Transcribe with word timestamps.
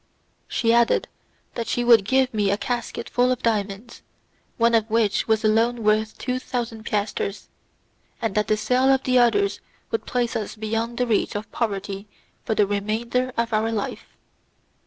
She 0.47 0.73
added 0.73 1.07
that 1.53 1.67
she 1.67 1.83
would 1.83 2.05
give 2.05 2.33
me 2.33 2.49
a 2.49 2.57
casket 2.57 3.07
full 3.07 3.31
of 3.31 3.43
diamonds, 3.43 4.01
one 4.57 4.73
of 4.73 4.89
which 4.89 5.27
was 5.27 5.43
alone 5.45 5.83
worth 5.83 6.17
two 6.17 6.39
thousand 6.39 6.85
piasters, 6.87 7.49
and 8.19 8.33
that 8.33 8.47
the 8.47 8.57
sale 8.57 8.91
of 8.91 9.03
the 9.03 9.19
others 9.19 9.59
would 9.91 10.07
place 10.07 10.35
us 10.35 10.55
beyond 10.55 10.97
the 10.97 11.05
reach 11.05 11.35
of 11.35 11.51
poverty 11.51 12.07
for 12.43 12.55
the 12.55 12.65
remainder 12.65 13.31
of 13.37 13.53
our 13.53 13.71
life. 13.71 14.17